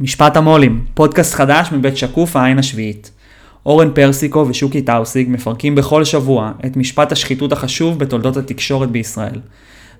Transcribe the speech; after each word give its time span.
משפט 0.00 0.36
המו"לים, 0.36 0.84
פודקאסט 0.94 1.34
חדש 1.34 1.68
מבית 1.72 1.96
שקוף 1.96 2.36
העין 2.36 2.58
השביעית. 2.58 3.10
אורן 3.66 3.90
פרסיקו 3.94 4.46
ושוקי 4.48 4.82
טאוסיג 4.82 5.28
מפרקים 5.30 5.74
בכל 5.74 6.04
שבוע 6.04 6.52
את 6.66 6.76
משפט 6.76 7.12
השחיתות 7.12 7.52
החשוב 7.52 7.98
בתולדות 7.98 8.36
התקשורת 8.36 8.90
בישראל. 8.90 9.40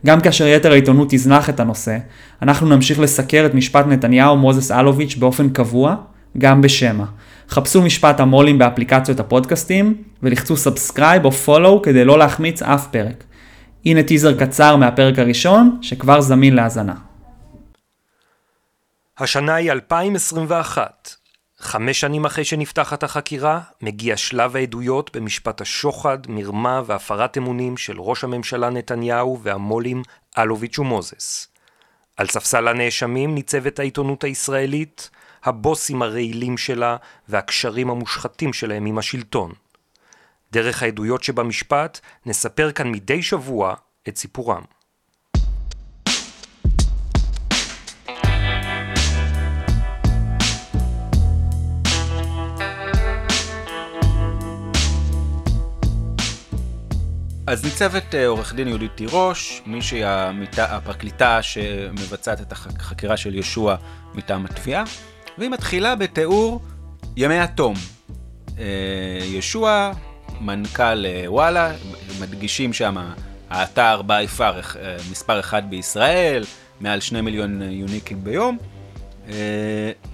גם 0.06 0.20
כאשר 0.20 0.46
יתר 0.46 0.72
העיתונות 0.72 1.08
תזנח 1.10 1.50
את 1.50 1.60
הנושא, 1.60 1.98
אנחנו 2.42 2.68
נמשיך 2.68 3.00
לסקר 3.00 3.46
את 3.46 3.54
משפט 3.54 3.86
נתניהו 3.86 4.36
מוזס 4.36 4.70
אלוביץ' 4.70 5.16
באופן 5.16 5.48
קבוע, 5.48 5.94
גם 6.38 6.60
בשמע. 6.60 7.04
חפשו 7.48 7.82
משפט 7.82 8.20
המו"לים 8.20 8.58
באפליקציות 8.58 9.20
הפודקאסטים, 9.20 9.94
ולחצו 10.22 10.56
subscribe 10.56 11.24
או 11.24 11.32
follow 11.32 11.82
כדי 11.82 12.04
לא 12.04 12.18
להחמיץ 12.18 12.62
אף 12.62 12.86
פרק. 12.86 13.24
הנה 13.86 14.02
טיזר 14.02 14.38
קצר 14.38 14.76
מהפרק 14.76 15.18
הראשון, 15.18 15.78
שכבר 15.82 16.20
זמין 16.20 16.54
להאזנה. 16.54 16.94
השנה 19.18 19.54
היא 19.54 19.72
2021. 19.72 21.10
חמש 21.58 22.00
שנים 22.00 22.24
אחרי 22.24 22.44
שנפתחת 22.44 23.02
החקירה, 23.02 23.60
מגיע 23.80 24.16
שלב 24.16 24.56
העדויות 24.56 25.16
במשפט 25.16 25.60
השוחד, 25.60 26.18
מרמה 26.28 26.82
והפרת 26.86 27.38
אמונים 27.38 27.76
של 27.76 28.00
ראש 28.00 28.24
הממשלה 28.24 28.70
נתניהו 28.70 29.40
והמו"לים 29.42 30.02
אלוביץ' 30.38 30.78
ומוזס. 30.78 31.48
על 32.16 32.26
ספסל 32.26 32.68
הנאשמים 32.68 33.34
ניצבת 33.34 33.78
העיתונות 33.78 34.24
הישראלית, 34.24 35.10
הבוסים 35.44 36.02
הרעילים 36.02 36.58
שלה 36.58 36.96
והקשרים 37.28 37.90
המושחתים 37.90 38.52
שלהם 38.52 38.86
עם 38.86 38.98
השלטון. 38.98 39.52
דרך 40.52 40.82
העדויות 40.82 41.24
שבמשפט 41.24 42.00
נספר 42.26 42.72
כאן 42.72 42.92
מדי 42.92 43.22
שבוע 43.22 43.74
את 44.08 44.16
סיפורם. 44.16 44.62
אז 57.46 57.64
ניצבת 57.64 58.14
אה, 58.14 58.26
עורך 58.26 58.54
דין 58.54 58.68
יהודית 58.68 58.90
תירוש, 58.94 59.62
מישהי 59.66 60.02
הפרקליטה 60.58 61.42
שמבצעת 61.42 62.40
את 62.40 62.52
החקירה 62.52 63.16
של 63.16 63.34
ישוע 63.34 63.76
מטעם 64.14 64.44
התביעה, 64.44 64.84
והיא 65.38 65.50
מתחילה 65.50 65.96
בתיאור 65.96 66.60
ימי 67.16 67.38
התום. 67.38 67.74
אה, 68.58 68.64
ישוע, 69.24 69.92
מנכ"ל 70.40 71.06
אה, 71.06 71.24
וואלה, 71.26 71.72
מדגישים 72.20 72.72
שם 72.72 72.96
האתר 73.50 74.00
by 74.06 74.38
far 74.38 74.76
מספר 75.10 75.40
אחד 75.40 75.70
בישראל, 75.70 76.44
מעל 76.80 77.00
שני 77.00 77.20
מיליון 77.20 77.62
יוניקים 77.62 78.24
ביום, 78.24 78.58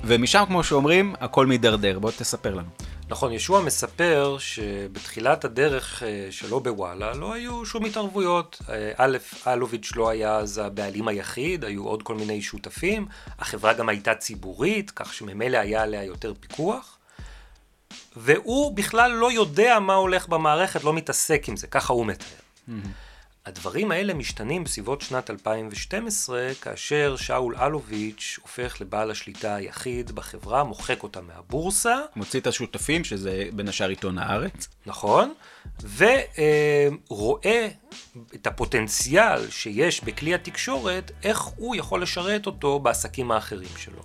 ומשם 0.05 0.45
כמו 0.47 0.65
שאומרים, 0.65 1.15
הכל 1.21 1.47
מידרדר. 1.47 1.99
בוא 1.99 2.11
תספר 2.11 2.55
לנו. 2.55 2.90
נכון, 3.11 3.33
ישוע 3.33 3.63
מספר 3.63 4.37
שבתחילת 4.39 5.45
הדרך 5.45 6.03
אה, 6.03 6.27
שלו 6.31 6.61
בוואלה 6.61 7.13
לא 7.15 7.33
היו 7.33 7.67
שום 7.67 7.85
התערבויות. 7.85 8.63
אה, 8.69 8.93
א', 8.97 9.19
אלוביץ' 9.47 9.93
לא 9.97 10.09
היה 10.09 10.37
אז 10.37 10.59
הבעלים 10.59 11.09
היחיד, 11.09 11.65
היו 11.65 11.85
עוד 11.85 12.03
כל 12.03 12.15
מיני 12.15 12.43
שותפים, 12.43 13.07
החברה 13.39 13.73
גם 13.73 13.89
הייתה 13.89 14.15
ציבורית, 14.15 14.91
כך 14.91 15.15
שממילא 15.15 15.59
היה 15.59 15.83
עליה 15.83 16.05
יותר 16.05 16.33
פיקוח. 16.41 16.99
והוא 18.17 18.77
בכלל 18.77 19.11
לא 19.11 19.33
יודע 19.33 19.79
מה 19.79 19.95
הולך 19.95 20.29
במערכת, 20.29 20.85
לא 20.85 20.93
מתעסק 20.93 21.49
עם 21.49 21.57
זה, 21.57 21.67
ככה 21.67 21.93
הוא 21.93 22.07
מתאר. 22.07 22.27
Mm-hmm. 22.69 22.73
הדברים 23.47 23.91
האלה 23.91 24.15
משתנים 24.15 24.65
בסביבות 24.65 25.01
שנת 25.01 25.31
2012, 25.31 26.51
כאשר 26.61 27.17
שאול 27.17 27.57
אלוביץ' 27.57 28.39
הופך 28.43 28.81
לבעל 28.81 29.11
השליטה 29.11 29.55
היחיד 29.55 30.11
בחברה, 30.11 30.65
מוחק 30.65 31.03
אותה 31.03 31.21
מהבורסה. 31.21 31.99
מוציא 32.17 32.41
את 32.41 32.47
השותפים, 32.47 33.05
שזה 33.05 33.49
בין 33.53 33.69
השאר 33.69 33.89
עיתון 33.89 34.19
הארץ. 34.19 34.69
נכון, 34.87 35.33
ורואה 35.97 37.69
את 38.35 38.47
הפוטנציאל 38.47 39.51
שיש 39.51 40.05
בכלי 40.05 40.35
התקשורת, 40.35 41.11
איך 41.23 41.41
הוא 41.41 41.77
יכול 41.77 42.03
לשרת 42.03 42.47
אותו 42.47 42.79
בעסקים 42.79 43.31
האחרים 43.31 43.77
שלו. 43.77 43.99